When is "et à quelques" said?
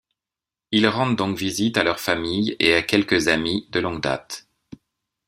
2.59-3.27